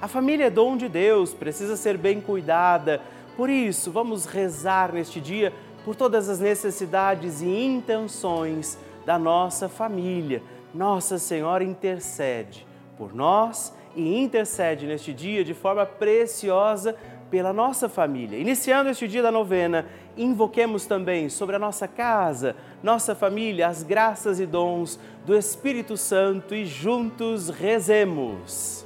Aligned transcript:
A 0.00 0.08
família 0.08 0.46
é 0.46 0.50
dom 0.50 0.76
de 0.76 0.88
Deus, 0.88 1.32
precisa 1.32 1.76
ser 1.76 1.96
bem 1.96 2.20
cuidada. 2.20 3.00
Por 3.36 3.48
isso, 3.48 3.90
vamos 3.90 4.26
rezar 4.26 4.92
neste 4.92 5.20
dia 5.20 5.52
por 5.84 5.96
todas 5.96 6.28
as 6.28 6.38
necessidades 6.38 7.40
e 7.40 7.46
intenções 7.46 8.78
da 9.06 9.18
nossa 9.18 9.68
família. 9.68 10.42
Nossa 10.74 11.18
Senhora 11.18 11.64
intercede 11.64 12.66
por 12.98 13.14
nós 13.14 13.72
e 13.94 14.18
intercede 14.18 14.86
neste 14.86 15.12
dia 15.14 15.42
de 15.42 15.54
forma 15.54 15.86
preciosa 15.86 16.94
pela 17.30 17.52
nossa 17.52 17.88
família. 17.88 18.38
Iniciando 18.38 18.90
este 18.90 19.08
dia 19.08 19.22
da 19.22 19.32
novena, 19.32 19.86
invoquemos 20.16 20.86
também 20.86 21.28
sobre 21.28 21.56
a 21.56 21.58
nossa 21.58 21.88
casa, 21.88 22.54
nossa 22.82 23.14
família, 23.14 23.68
as 23.68 23.82
graças 23.82 24.38
e 24.38 24.46
dons 24.46 24.98
do 25.24 25.36
Espírito 25.36 25.96
Santo 25.96 26.54
e 26.54 26.64
juntos 26.64 27.48
rezemos. 27.48 28.85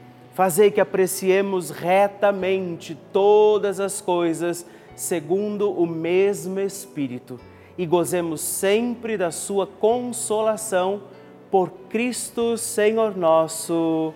Fazei 0.33 0.71
que 0.71 0.79
apreciemos 0.79 1.69
retamente 1.69 2.97
todas 3.11 3.79
as 3.79 3.99
coisas 3.99 4.65
segundo 4.95 5.71
o 5.71 5.85
mesmo 5.85 6.59
Espírito 6.59 7.39
e 7.77 7.85
gozemos 7.85 8.39
sempre 8.39 9.17
da 9.17 9.29
Sua 9.29 9.67
consolação 9.67 11.03
por 11.49 11.69
Cristo 11.89 12.57
Senhor 12.57 13.17
nosso. 13.17 14.13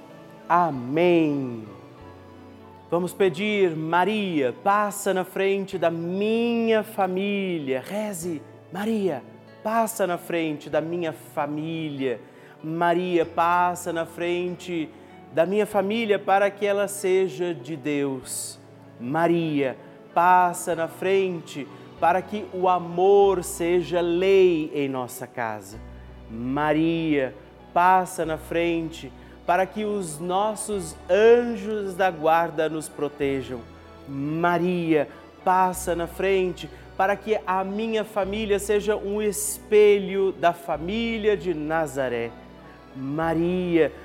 Amém. 0.47 1.65
Vamos 2.89 3.11
pedir, 3.11 3.75
Maria, 3.75 4.53
passa 4.63 5.13
na 5.13 5.25
frente 5.25 5.77
da 5.77 5.91
minha 5.91 6.81
família. 6.81 7.83
Reze, 7.85 8.41
Maria, 8.71 9.21
passa 9.61 10.07
na 10.07 10.17
frente 10.17 10.69
da 10.69 10.79
minha 10.79 11.11
família. 11.11 12.21
Maria, 12.63 13.25
passa 13.25 13.91
na 13.91 14.05
frente 14.05 14.89
da 15.35 15.45
minha 15.45 15.65
família 15.65 16.17
para 16.17 16.49
que 16.49 16.65
ela 16.65 16.87
seja 16.87 17.53
de 17.53 17.75
Deus. 17.75 18.57
Maria, 18.97 19.75
passa 20.13 20.73
na 20.73 20.87
frente 20.87 21.67
para 21.99 22.21
que 22.21 22.45
o 22.53 22.69
amor 22.69 23.43
seja 23.43 23.99
lei 23.99 24.71
em 24.73 24.87
nossa 24.87 25.27
casa. 25.27 25.77
Maria, 26.31 27.35
passa 27.73 28.25
na 28.25 28.37
frente 28.37 29.11
para 29.45 29.65
que 29.65 29.83
os 29.83 30.21
nossos 30.21 30.95
anjos 31.09 31.95
da 31.95 32.09
guarda 32.09 32.69
nos 32.69 32.87
protejam. 32.87 33.59
Maria, 34.07 35.05
passa 35.43 35.93
na 35.97 36.07
frente 36.07 36.69
para 36.95 37.13
que 37.17 37.37
a 37.45 37.61
minha 37.61 38.05
família 38.05 38.57
seja 38.57 38.95
um 38.95 39.21
espelho 39.21 40.31
da 40.31 40.53
família 40.53 41.35
de 41.35 41.53
Nazaré. 41.53 42.31
Maria, 42.95 43.91
passa 43.91 44.04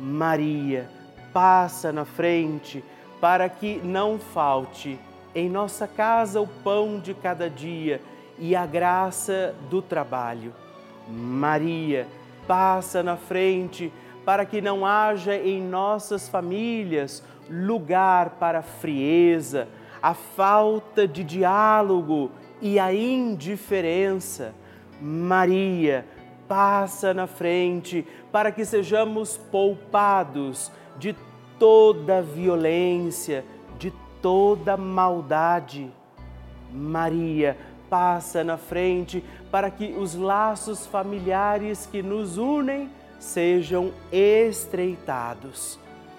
Maria, 0.00 0.88
passa 1.32 1.92
na 1.92 2.04
frente 2.04 2.82
para 3.20 3.48
que 3.48 3.76
não 3.84 4.18
falte 4.18 4.98
em 5.34 5.48
nossa 5.48 5.86
casa 5.86 6.40
o 6.40 6.46
pão 6.46 6.98
de 6.98 7.12
cada 7.12 7.50
dia 7.50 8.00
e 8.38 8.56
a 8.56 8.64
graça 8.64 9.54
do 9.68 9.82
trabalho. 9.82 10.54
Maria, 11.06 12.08
passa 12.46 13.02
na 13.02 13.16
frente 13.16 13.92
para 14.24 14.44
que 14.44 14.60
não 14.60 14.86
haja 14.86 15.36
em 15.36 15.60
nossas 15.60 16.28
famílias 16.28 17.22
lugar 17.48 18.30
para 18.30 18.60
a 18.60 18.62
frieza, 18.62 19.68
a 20.02 20.14
falta 20.14 21.06
de 21.06 21.22
diálogo 21.22 22.30
e 22.60 22.78
a 22.78 22.92
indiferença. 22.92 24.54
Maria, 25.00 26.06
passa 26.50 27.14
na 27.14 27.28
frente 27.28 28.04
para 28.32 28.50
que 28.50 28.64
sejamos 28.64 29.36
poupados 29.36 30.72
de 30.98 31.14
toda 31.60 32.20
violência, 32.20 33.44
de 33.78 33.92
toda 34.20 34.76
maldade. 34.76 35.92
Maria, 36.72 37.56
passa 37.88 38.42
na 38.42 38.56
frente 38.56 39.22
para 39.48 39.70
que 39.70 39.94
os 39.96 40.16
laços 40.16 40.88
familiares 40.88 41.86
que 41.86 42.02
nos 42.02 42.36
unem 42.36 42.90
sejam 43.20 43.92
estreitados. 44.10 45.78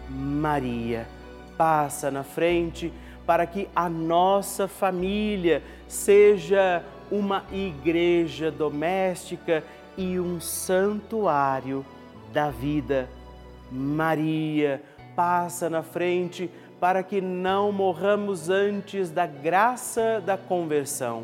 Maria, 0.10 1.10
passa 1.58 2.10
na 2.10 2.24
frente 2.24 2.94
para 3.26 3.46
que 3.46 3.68
a 3.76 3.90
nossa 3.90 4.66
família 4.66 5.62
seja 5.90 6.86
uma 7.12 7.44
igreja 7.52 8.50
doméstica 8.50 9.62
e 9.98 10.20
um 10.20 10.40
santuário 10.40 11.86
da 12.34 12.50
vida. 12.50 13.10
Maria, 13.72 14.82
passa 15.16 15.70
na 15.70 15.84
frente 15.84 16.50
para 16.80 17.04
que 17.04 17.22
não 17.22 17.72
morramos 17.72 18.50
antes 18.50 19.10
da 19.10 19.26
graça 19.26 20.22
da 20.26 20.38
conversão. 20.38 21.24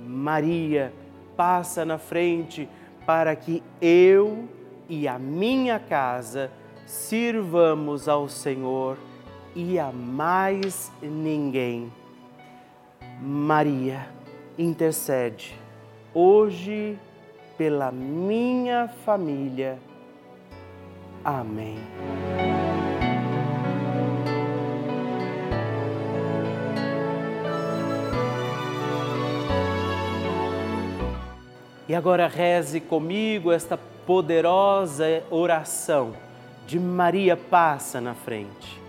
Maria, 0.00 0.92
passa 1.36 1.84
na 1.84 1.98
frente 1.98 2.68
para 3.06 3.34
que 3.34 3.62
eu 3.80 4.48
e 4.88 5.08
a 5.08 5.18
minha 5.18 5.78
casa 5.78 6.50
sirvamos 6.86 8.08
ao 8.08 8.28
Senhor 8.28 8.98
e 9.54 9.78
a 9.78 9.90
mais 9.90 10.92
ninguém. 11.00 11.92
Maria, 13.20 14.08
intercede 14.58 15.58
hoje 16.14 16.96
pela 17.56 17.90
minha 17.92 18.88
família. 19.04 19.78
Amém. 21.24 21.78
E 31.86 31.94
agora 31.94 32.26
reze 32.26 32.80
comigo 32.80 33.52
esta 33.52 33.78
poderosa 34.06 35.22
oração 35.30 36.14
de 36.66 36.78
Maria 36.78 37.36
passa 37.36 38.00
na 38.00 38.14
frente. 38.14 38.80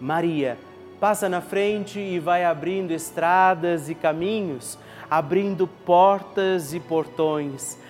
Maria 0.00 0.58
passa 0.98 1.28
na 1.28 1.40
frente 1.40 1.98
e 1.98 2.18
vai 2.18 2.44
abrindo 2.44 2.92
estradas 2.92 3.88
e 3.88 3.94
caminhos, 3.94 4.78
abrindo 5.10 5.66
portas 5.66 6.74
e 6.74 6.80
portões, 6.80 7.78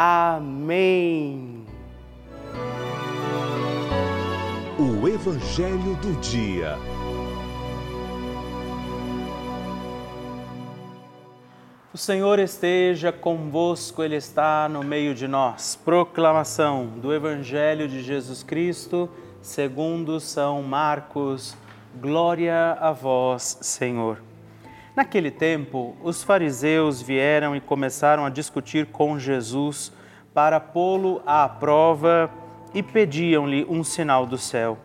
Amém. 0.00 1.64
O 4.78 5.08
Evangelho 5.08 5.96
do 5.96 6.20
Dia. 6.20 6.78
O 11.92 11.98
Senhor 11.98 12.38
esteja 12.38 13.10
convosco, 13.10 14.00
Ele 14.04 14.14
está 14.14 14.68
no 14.68 14.84
meio 14.84 15.16
de 15.16 15.26
nós. 15.26 15.74
Proclamação 15.74 16.86
do 16.86 17.12
Evangelho 17.12 17.88
de 17.88 18.00
Jesus 18.00 18.44
Cristo, 18.44 19.10
segundo 19.42 20.20
São 20.20 20.62
Marcos. 20.62 21.56
Glória 22.00 22.78
a 22.80 22.92
vós, 22.92 23.58
Senhor. 23.62 24.27
Naquele 24.98 25.30
tempo, 25.30 25.94
os 26.02 26.24
fariseus 26.24 27.00
vieram 27.00 27.54
e 27.54 27.60
começaram 27.60 28.26
a 28.26 28.30
discutir 28.30 28.86
com 28.86 29.16
Jesus 29.16 29.92
para 30.34 30.58
pô-lo 30.58 31.22
à 31.24 31.48
prova 31.48 32.28
e 32.74 32.82
pediam-lhe 32.82 33.64
um 33.70 33.84
sinal 33.84 34.26
do 34.26 34.36
céu. 34.36 34.76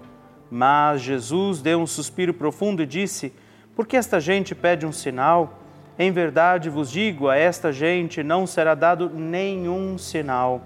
Mas 0.52 1.02
Jesus 1.02 1.64
deu 1.64 1.80
um 1.80 1.88
suspiro 1.88 2.32
profundo 2.32 2.84
e 2.84 2.86
disse: 2.86 3.34
Por 3.76 3.88
que 3.88 3.98
esta 3.98 4.20
gente 4.20 4.54
pede 4.54 4.86
um 4.86 4.92
sinal? 4.92 5.58
Em 5.98 6.12
verdade 6.12 6.70
vos 6.70 6.92
digo, 6.92 7.28
a 7.28 7.36
esta 7.36 7.74
gente 7.74 8.22
não 8.22 8.46
será 8.46 8.76
dado 8.76 9.10
nenhum 9.10 9.98
sinal. 9.98 10.62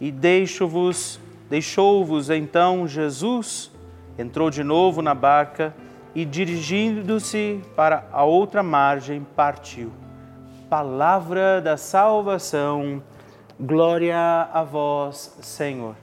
E 0.00 0.10
deixo-vos, 0.10 1.20
deixou-vos 1.50 2.30
então 2.30 2.88
Jesus, 2.88 3.70
entrou 4.18 4.48
de 4.48 4.64
novo 4.64 5.02
na 5.02 5.14
barca 5.14 5.74
e 6.14 6.24
dirigindo-se 6.24 7.60
para 7.74 8.06
a 8.12 8.24
outra 8.24 8.62
margem, 8.62 9.26
partiu. 9.34 9.90
Palavra 10.70 11.60
da 11.60 11.76
salvação, 11.76 13.02
glória 13.58 14.16
a 14.52 14.62
vós, 14.62 15.36
Senhor. 15.42 15.96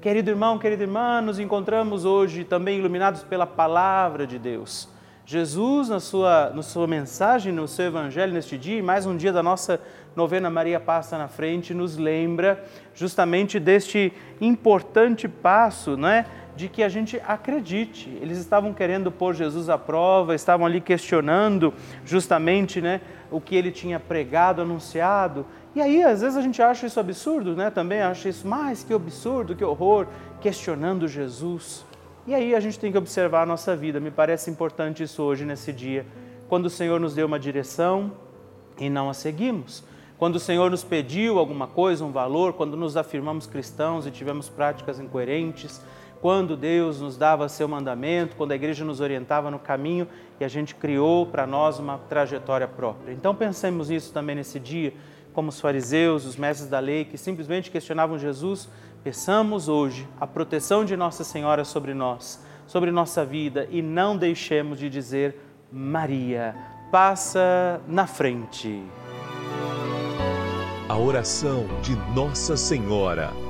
Querido 0.00 0.30
irmão, 0.30 0.58
querida 0.58 0.82
irmã, 0.82 1.20
nos 1.20 1.38
encontramos 1.38 2.04
hoje 2.04 2.42
também 2.42 2.78
iluminados 2.78 3.22
pela 3.22 3.46
palavra 3.46 4.26
de 4.26 4.38
Deus 4.38 4.88
Jesus, 5.30 5.88
na 5.88 6.00
sua, 6.00 6.50
na 6.50 6.60
sua 6.60 6.88
mensagem, 6.88 7.52
no 7.52 7.68
seu 7.68 7.86
evangelho 7.86 8.32
neste 8.32 8.58
dia, 8.58 8.78
e 8.78 8.82
mais 8.82 9.06
um 9.06 9.16
dia 9.16 9.32
da 9.32 9.44
nossa 9.44 9.80
novena 10.16 10.50
Maria 10.50 10.80
Passa 10.80 11.16
na 11.16 11.28
Frente, 11.28 11.72
nos 11.72 11.96
lembra 11.96 12.64
justamente 12.96 13.60
deste 13.60 14.12
importante 14.40 15.28
passo, 15.28 15.96
né? 15.96 16.26
De 16.60 16.68
que 16.68 16.82
a 16.82 16.90
gente 16.90 17.18
acredite. 17.26 18.10
Eles 18.20 18.36
estavam 18.36 18.74
querendo 18.74 19.10
pôr 19.10 19.34
Jesus 19.34 19.70
à 19.70 19.78
prova, 19.78 20.34
estavam 20.34 20.66
ali 20.66 20.78
questionando 20.78 21.72
justamente 22.04 22.82
né, 22.82 23.00
o 23.30 23.40
que 23.40 23.56
ele 23.56 23.70
tinha 23.70 23.98
pregado, 23.98 24.60
anunciado. 24.60 25.46
E 25.74 25.80
aí, 25.80 26.02
às 26.02 26.20
vezes, 26.20 26.36
a 26.36 26.42
gente 26.42 26.60
acha 26.60 26.86
isso 26.86 27.00
absurdo, 27.00 27.56
né? 27.56 27.70
Também 27.70 28.02
acha 28.02 28.28
isso, 28.28 28.46
mais 28.46 28.84
que 28.84 28.92
absurdo, 28.92 29.56
que 29.56 29.64
horror, 29.64 30.06
questionando 30.38 31.08
Jesus. 31.08 31.82
E 32.26 32.34
aí 32.34 32.54
a 32.54 32.60
gente 32.60 32.78
tem 32.78 32.92
que 32.92 32.98
observar 32.98 33.44
a 33.44 33.46
nossa 33.46 33.74
vida. 33.74 33.98
Me 33.98 34.10
parece 34.10 34.50
importante 34.50 35.02
isso 35.02 35.22
hoje, 35.22 35.46
nesse 35.46 35.72
dia, 35.72 36.04
quando 36.46 36.66
o 36.66 36.70
Senhor 36.70 37.00
nos 37.00 37.14
deu 37.14 37.26
uma 37.26 37.38
direção 37.38 38.12
e 38.78 38.90
não 38.90 39.08
a 39.08 39.14
seguimos. 39.14 39.82
Quando 40.18 40.36
o 40.36 40.38
Senhor 40.38 40.70
nos 40.70 40.84
pediu 40.84 41.38
alguma 41.38 41.66
coisa, 41.66 42.04
um 42.04 42.12
valor, 42.12 42.52
quando 42.52 42.76
nos 42.76 42.98
afirmamos 42.98 43.46
cristãos 43.46 44.06
e 44.06 44.10
tivemos 44.10 44.50
práticas 44.50 45.00
incoerentes, 45.00 45.80
quando 46.20 46.56
Deus 46.56 47.00
nos 47.00 47.16
dava 47.16 47.48
seu 47.48 47.66
mandamento, 47.66 48.36
quando 48.36 48.52
a 48.52 48.54
igreja 48.54 48.84
nos 48.84 49.00
orientava 49.00 49.50
no 49.50 49.58
caminho 49.58 50.06
e 50.38 50.44
a 50.44 50.48
gente 50.48 50.74
criou 50.74 51.26
para 51.26 51.46
nós 51.46 51.78
uma 51.78 51.98
trajetória 51.98 52.68
própria. 52.68 53.12
Então 53.12 53.34
pensemos 53.34 53.88
nisso 53.88 54.12
também 54.12 54.36
nesse 54.36 54.60
dia, 54.60 54.92
como 55.32 55.48
os 55.48 55.60
fariseus, 55.60 56.26
os 56.26 56.36
mestres 56.36 56.68
da 56.68 56.78
lei 56.78 57.04
que 57.04 57.16
simplesmente 57.16 57.70
questionavam 57.70 58.18
Jesus, 58.18 58.68
peçamos 59.02 59.68
hoje 59.68 60.06
a 60.20 60.26
proteção 60.26 60.84
de 60.84 60.96
Nossa 60.96 61.24
Senhora 61.24 61.64
sobre 61.64 61.94
nós, 61.94 62.44
sobre 62.66 62.90
nossa 62.90 63.24
vida 63.24 63.66
e 63.70 63.80
não 63.80 64.16
deixemos 64.16 64.78
de 64.78 64.90
dizer 64.90 65.36
Maria, 65.72 66.54
passa 66.90 67.80
na 67.88 68.06
frente. 68.06 68.82
A 70.88 70.98
oração 70.98 71.66
de 71.80 71.94
Nossa 72.14 72.56
Senhora. 72.56 73.49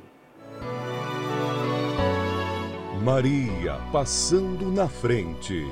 Maria 3.03 3.79
passando 3.91 4.71
na 4.71 4.87
frente. 4.87 5.65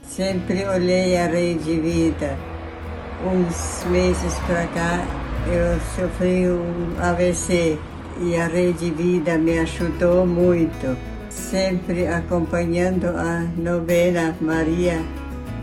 Sempre 0.00 0.64
olhei 0.64 1.16
a 1.16 1.26
Rede 1.26 1.80
Vida. 1.80 2.38
Uns 3.24 3.84
meses 3.90 4.32
para 4.46 4.68
cá 4.68 5.04
eu 5.48 5.80
sofri 5.96 6.48
um 6.48 6.94
AVC 7.02 7.76
e 8.20 8.36
a 8.36 8.46
Rede 8.46 8.92
Vida 8.92 9.36
me 9.36 9.58
ajudou 9.58 10.24
muito. 10.24 10.96
Sempre 11.28 12.06
acompanhando 12.06 13.06
a 13.08 13.40
novena 13.56 14.36
Maria 14.40 15.04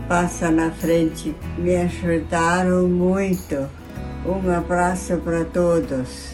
Passa 0.06 0.50
na 0.50 0.70
Frente. 0.70 1.34
Me 1.56 1.76
ajudaram 1.76 2.86
muito. 2.88 3.66
Um 4.26 4.54
abraço 4.54 5.16
para 5.16 5.46
todos. 5.46 6.33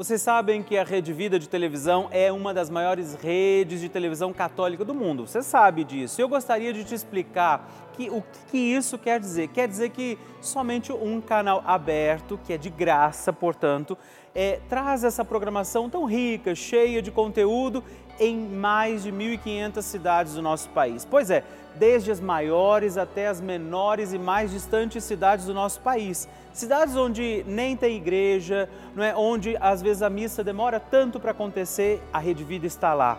Vocês 0.00 0.22
sabem 0.22 0.62
que 0.62 0.78
a 0.78 0.82
Rede 0.82 1.12
Vida 1.12 1.38
de 1.38 1.46
televisão 1.46 2.08
é 2.10 2.32
uma 2.32 2.54
das 2.54 2.70
maiores 2.70 3.14
redes 3.16 3.82
de 3.82 3.88
televisão 3.90 4.32
católica 4.32 4.82
do 4.82 4.94
mundo. 4.94 5.26
Você 5.26 5.42
sabe 5.42 5.84
disso. 5.84 6.22
Eu 6.22 6.26
gostaria 6.26 6.72
de 6.72 6.84
te 6.84 6.94
explicar 6.94 7.68
que, 7.92 8.10
o 8.10 8.22
que 8.50 8.58
isso 8.58 8.98
quer 8.98 9.20
dizer. 9.20 9.48
Quer 9.48 9.68
dizer 9.68 9.90
que 9.90 10.18
somente 10.40 10.92
um 10.92 11.20
canal 11.20 11.62
aberto, 11.66 12.38
que 12.44 12.52
é 12.52 12.58
de 12.58 12.70
graça, 12.70 13.32
portanto, 13.32 13.96
é, 14.34 14.60
traz 14.68 15.04
essa 15.04 15.24
programação 15.24 15.88
tão 15.90 16.04
rica, 16.04 16.54
cheia 16.54 17.02
de 17.02 17.10
conteúdo 17.10 17.82
em 18.18 18.36
mais 18.36 19.02
de 19.02 19.10
1.500 19.10 19.82
cidades 19.82 20.34
do 20.34 20.42
nosso 20.42 20.68
país. 20.70 21.04
Pois 21.04 21.30
é, 21.30 21.42
desde 21.76 22.10
as 22.10 22.20
maiores 22.20 22.96
até 22.96 23.28
as 23.28 23.40
menores 23.40 24.12
e 24.12 24.18
mais 24.18 24.50
distantes 24.50 25.04
cidades 25.04 25.46
do 25.46 25.54
nosso 25.54 25.80
país. 25.80 26.28
Cidades 26.52 26.96
onde 26.96 27.44
nem 27.46 27.76
tem 27.76 27.96
igreja, 27.96 28.68
não 28.94 29.02
é? 29.02 29.16
onde 29.16 29.56
às 29.60 29.80
vezes 29.80 30.02
a 30.02 30.10
missa 30.10 30.42
demora 30.44 30.78
tanto 30.80 31.18
para 31.18 31.30
acontecer, 31.30 32.02
a 32.12 32.18
Rede 32.18 32.44
Vida 32.44 32.66
está 32.66 32.92
lá. 32.92 33.18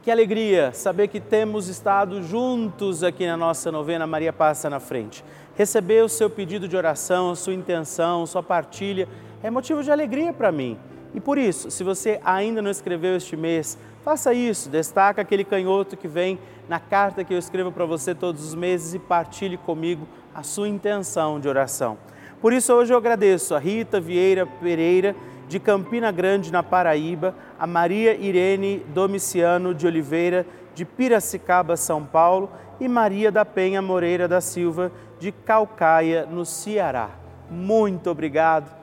Que 0.03 0.11
alegria 0.11 0.73
saber 0.73 1.07
que 1.07 1.21
temos 1.21 1.69
estado 1.69 2.21
juntos 2.21 3.03
aqui 3.03 3.25
na 3.25 3.37
nossa 3.37 3.71
novena 3.71 4.05
Maria 4.05 4.33
Passa 4.33 4.69
na 4.69 4.79
Frente. 4.79 5.23
Receber 5.55 6.03
o 6.03 6.09
seu 6.09 6.29
pedido 6.29 6.67
de 6.67 6.75
oração, 6.75 7.31
a 7.31 7.35
sua 7.37 7.53
intenção, 7.53 8.25
sua 8.25 8.43
partilha 8.43 9.07
é 9.41 9.49
motivo 9.49 9.81
de 9.81 9.89
alegria 9.89 10.33
para 10.33 10.51
mim. 10.51 10.77
E 11.13 11.19
por 11.19 11.37
isso, 11.37 11.69
se 11.69 11.83
você 11.83 12.19
ainda 12.25 12.61
não 12.61 12.71
escreveu 12.71 13.15
este 13.15 13.37
mês, 13.37 13.77
faça 14.03 14.33
isso, 14.33 14.69
destaca 14.69 15.21
aquele 15.21 15.43
canhoto 15.43 15.95
que 15.95 16.07
vem 16.07 16.39
na 16.67 16.79
carta 16.79 17.23
que 17.23 17.33
eu 17.33 17.37
escrevo 17.37 17.71
para 17.71 17.85
você 17.85 18.15
todos 18.15 18.43
os 18.43 18.55
meses 18.55 18.93
e 18.93 18.99
partilhe 18.99 19.57
comigo 19.57 20.07
a 20.33 20.41
sua 20.41 20.67
intenção 20.67 21.39
de 21.39 21.47
oração. 21.47 21.97
Por 22.41 22.51
isso, 22.51 22.73
hoje 22.73 22.93
eu 22.93 22.97
agradeço 22.97 23.53
a 23.53 23.59
Rita 23.59 23.99
Vieira 23.99 24.45
Pereira, 24.45 25.15
de 25.47 25.59
Campina 25.59 26.11
Grande, 26.11 26.51
na 26.51 26.63
Paraíba, 26.63 27.35
a 27.59 27.67
Maria 27.67 28.15
Irene 28.15 28.79
Domiciano 28.93 29.73
de 29.73 29.85
Oliveira, 29.85 30.45
de 30.73 30.83
Piracicaba, 30.83 31.77
São 31.77 32.03
Paulo, 32.03 32.49
e 32.79 32.87
Maria 32.87 33.31
da 33.31 33.45
Penha 33.45 33.81
Moreira 33.81 34.27
da 34.27 34.41
Silva, 34.41 34.91
de 35.19 35.31
Calcaia, 35.31 36.25
no 36.25 36.45
Ceará. 36.45 37.11
Muito 37.49 38.09
obrigado 38.09 38.82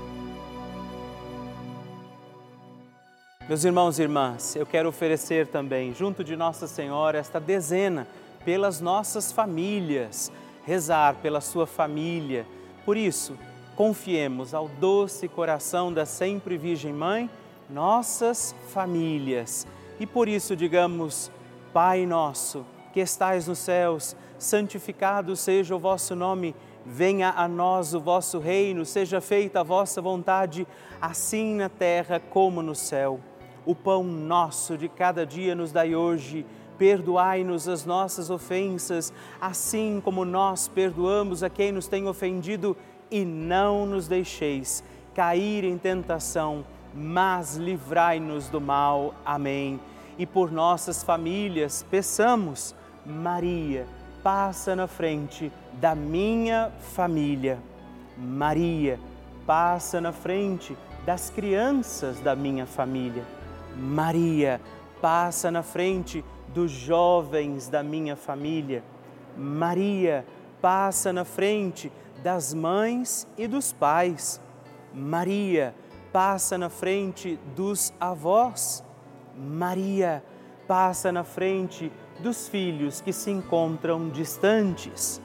Meus 3.51 3.65
irmãos 3.65 3.99
e 3.99 4.03
irmãs, 4.03 4.55
eu 4.55 4.65
quero 4.65 4.87
oferecer 4.87 5.45
também, 5.45 5.93
junto 5.93 6.23
de 6.23 6.37
Nossa 6.37 6.67
Senhora, 6.67 7.17
esta 7.17 7.37
dezena 7.37 8.07
pelas 8.45 8.79
nossas 8.79 9.29
famílias, 9.29 10.31
rezar 10.63 11.15
pela 11.15 11.41
sua 11.41 11.67
família. 11.67 12.47
Por 12.85 12.95
isso, 12.95 13.37
confiemos 13.75 14.53
ao 14.53 14.69
doce 14.69 15.27
coração 15.27 15.91
da 15.91 16.05
sempre 16.05 16.57
Virgem 16.57 16.93
Mãe 16.93 17.29
nossas 17.69 18.55
famílias. 18.69 19.67
E 19.99 20.05
por 20.05 20.29
isso 20.29 20.55
digamos: 20.55 21.29
Pai 21.73 22.05
nosso, 22.05 22.65
que 22.93 23.01
estais 23.01 23.49
nos 23.49 23.59
céus, 23.59 24.15
santificado 24.39 25.35
seja 25.35 25.75
o 25.75 25.79
vosso 25.79 26.15
nome, 26.15 26.55
venha 26.85 27.31
a 27.31 27.49
nós 27.49 27.93
o 27.93 27.99
vosso 27.99 28.39
reino, 28.39 28.85
seja 28.85 29.19
feita 29.19 29.59
a 29.59 29.63
vossa 29.63 30.01
vontade, 30.01 30.65
assim 31.01 31.55
na 31.55 31.67
terra 31.67 32.17
como 32.17 32.61
no 32.61 32.73
céu. 32.73 33.19
O 33.65 33.75
pão 33.75 34.03
nosso 34.03 34.77
de 34.77 34.89
cada 34.89 35.25
dia 35.25 35.53
nos 35.53 35.71
dai 35.71 35.93
hoje, 35.95 36.45
perdoai-nos 36.77 37.67
as 37.67 37.85
nossas 37.85 38.29
ofensas, 38.29 39.13
assim 39.39 40.01
como 40.03 40.25
nós 40.25 40.67
perdoamos 40.67 41.43
a 41.43 41.49
quem 41.49 41.71
nos 41.71 41.87
tem 41.87 42.07
ofendido, 42.07 42.75
e 43.11 43.23
não 43.25 43.85
nos 43.85 44.07
deixeis 44.07 44.83
cair 45.13 45.63
em 45.63 45.77
tentação, 45.77 46.65
mas 46.93 47.55
livrai-nos 47.55 48.49
do 48.49 48.61
mal. 48.61 49.13
Amém. 49.25 49.79
E 50.17 50.25
por 50.25 50.51
nossas 50.51 51.03
famílias, 51.03 51.85
peçamos, 51.89 52.73
Maria, 53.05 53.85
passa 54.23 54.75
na 54.75 54.87
frente 54.87 55.51
da 55.73 55.93
minha 55.93 56.71
família. 56.93 57.59
Maria, 58.17 58.99
passa 59.45 59.99
na 59.99 60.11
frente 60.11 60.77
das 61.05 61.29
crianças 61.29 62.19
da 62.19 62.35
minha 62.35 62.65
família. 62.65 63.23
Maria, 63.75 64.61
passa 65.01 65.49
na 65.49 65.63
frente 65.63 66.23
dos 66.47 66.71
jovens 66.71 67.67
da 67.67 67.81
minha 67.81 68.15
família. 68.15 68.83
Maria, 69.37 70.25
passa 70.61 71.11
na 71.11 71.25
frente 71.25 71.91
das 72.21 72.53
mães 72.53 73.27
e 73.37 73.47
dos 73.47 73.73
pais. 73.73 74.39
Maria, 74.93 75.73
passa 76.11 76.57
na 76.57 76.69
frente 76.69 77.39
dos 77.55 77.93
avós. 77.99 78.83
Maria, 79.37 80.23
passa 80.67 81.11
na 81.11 81.23
frente 81.23 81.91
dos 82.19 82.47
filhos 82.47 83.01
que 83.01 83.11
se 83.11 83.31
encontram 83.31 84.09
distantes. 84.09 85.21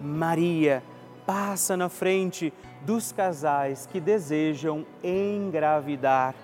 Maria 0.00 0.82
passa 1.26 1.76
na 1.76 1.88
frente 1.88 2.52
dos 2.82 3.12
casais 3.12 3.86
que 3.90 4.00
desejam 4.00 4.84
engravidar. 5.02 6.34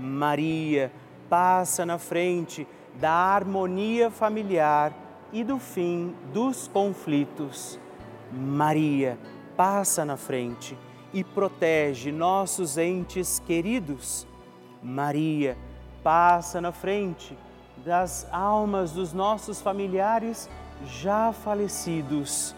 Maria 0.00 0.90
passa 1.28 1.84
na 1.84 1.98
frente 1.98 2.66
da 2.98 3.12
harmonia 3.12 4.10
familiar 4.10 4.92
e 5.32 5.44
do 5.44 5.58
fim 5.58 6.14
dos 6.32 6.66
conflitos. 6.68 7.78
Maria 8.32 9.18
passa 9.56 10.04
na 10.04 10.16
frente 10.16 10.76
e 11.12 11.22
protege 11.22 12.10
nossos 12.10 12.78
entes 12.78 13.40
queridos. 13.40 14.26
Maria 14.82 15.56
passa 16.02 16.60
na 16.60 16.72
frente 16.72 17.36
das 17.84 18.26
almas 18.32 18.92
dos 18.92 19.12
nossos 19.12 19.60
familiares 19.60 20.48
já 20.86 21.32
falecidos. 21.32 22.54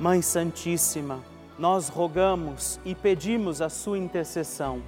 Mãe 0.00 0.22
Santíssima, 0.22 1.20
nós 1.58 1.88
rogamos 1.88 2.80
e 2.84 2.94
pedimos 2.94 3.60
a 3.60 3.68
sua 3.68 3.98
intercessão 3.98 4.82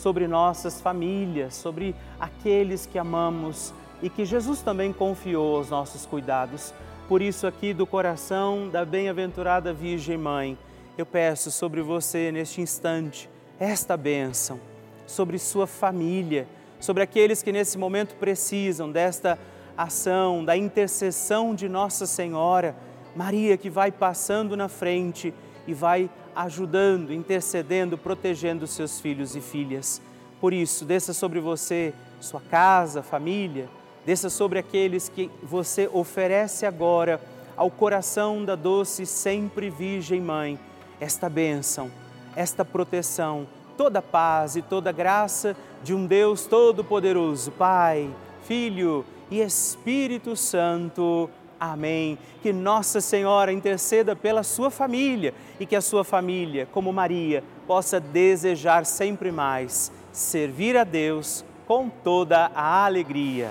sobre 0.00 0.26
nossas 0.26 0.80
famílias, 0.80 1.54
sobre 1.54 1.94
aqueles 2.18 2.86
que 2.86 2.98
amamos 2.98 3.72
e 4.02 4.10
que 4.10 4.24
Jesus 4.24 4.60
também 4.60 4.92
confiou 4.92 5.56
aos 5.56 5.70
nossos 5.70 6.06
cuidados. 6.06 6.74
Por 7.08 7.22
isso, 7.22 7.46
aqui 7.46 7.72
do 7.72 7.86
coração 7.86 8.68
da 8.68 8.84
bem-aventurada 8.84 9.72
Virgem 9.72 10.16
Mãe, 10.16 10.58
eu 10.96 11.06
peço 11.06 11.50
sobre 11.50 11.82
você 11.82 12.32
neste 12.32 12.60
instante 12.60 13.28
esta 13.58 13.96
bênção, 13.96 14.58
sobre 15.06 15.38
sua 15.38 15.66
família 15.66 16.46
sobre 16.80 17.02
aqueles 17.02 17.42
que 17.42 17.52
nesse 17.52 17.78
momento 17.78 18.16
precisam 18.16 18.90
desta 18.90 19.38
ação, 19.76 20.44
da 20.44 20.56
intercessão 20.56 21.54
de 21.54 21.68
Nossa 21.68 22.06
Senhora, 22.06 22.74
Maria 23.14 23.56
que 23.56 23.68
vai 23.68 23.92
passando 23.92 24.56
na 24.56 24.68
frente 24.68 25.34
e 25.66 25.74
vai 25.74 26.08
ajudando, 26.34 27.12
intercedendo, 27.12 27.98
protegendo 27.98 28.66
seus 28.66 29.00
filhos 29.00 29.34
e 29.36 29.40
filhas. 29.40 30.00
Por 30.40 30.52
isso, 30.52 30.84
desça 30.84 31.12
sobre 31.12 31.40
você, 31.40 31.92
sua 32.20 32.40
casa, 32.40 33.02
família, 33.02 33.68
desça 34.04 34.30
sobre 34.30 34.58
aqueles 34.58 35.08
que 35.08 35.30
você 35.42 35.88
oferece 35.92 36.64
agora 36.64 37.20
ao 37.56 37.70
coração 37.70 38.44
da 38.44 38.54
doce 38.54 39.04
sempre 39.04 39.68
Virgem 39.68 40.20
Mãe, 40.20 40.58
esta 40.98 41.28
bênção, 41.28 41.90
esta 42.34 42.64
proteção 42.64 43.46
toda 43.80 44.02
paz 44.02 44.56
e 44.56 44.60
toda 44.60 44.92
graça 44.92 45.56
de 45.82 45.94
um 45.94 46.04
Deus 46.04 46.44
Todo-Poderoso, 46.44 47.50
Pai, 47.52 48.10
Filho 48.42 49.06
e 49.30 49.40
Espírito 49.40 50.36
Santo. 50.36 51.30
Amém. 51.60 52.18
Que 52.42 52.54
Nossa 52.54 53.02
Senhora 53.02 53.52
interceda 53.52 54.16
pela 54.16 54.42
sua 54.42 54.70
família 54.70 55.34
e 55.60 55.66
que 55.66 55.76
a 55.76 55.82
sua 55.82 56.02
família, 56.02 56.66
como 56.72 56.90
Maria, 56.90 57.44
possa 57.66 58.00
desejar 58.00 58.86
sempre 58.86 59.30
mais 59.30 59.92
servir 60.10 60.74
a 60.76 60.84
Deus 60.84 61.44
com 61.66 61.90
toda 61.90 62.50
a 62.54 62.86
alegria. 62.86 63.50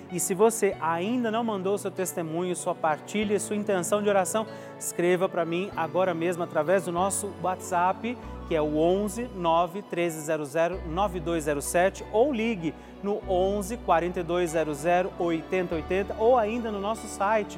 E 0.11 0.19
se 0.19 0.33
você 0.33 0.75
ainda 0.81 1.31
não 1.31 1.43
mandou 1.43 1.77
seu 1.77 1.89
testemunho, 1.89 2.55
sua 2.55 2.75
partilha, 2.75 3.39
sua 3.39 3.55
intenção 3.55 4.03
de 4.03 4.09
oração, 4.09 4.45
escreva 4.77 5.29
para 5.29 5.45
mim 5.45 5.71
agora 5.75 6.13
mesmo 6.13 6.43
através 6.43 6.83
do 6.83 6.91
nosso 6.91 7.31
WhatsApp, 7.41 8.17
que 8.47 8.55
é 8.55 8.61
o 8.61 8.77
11 8.77 9.29
9 9.33 9.81
1300 9.81 10.53
9207 10.85 12.03
ou 12.11 12.33
ligue 12.33 12.73
no 13.01 13.21
11 13.29 13.77
4200 13.77 14.85
8080 15.17 16.15
ou 16.19 16.37
ainda 16.37 16.69
no 16.69 16.81
nosso 16.81 17.07
site 17.07 17.57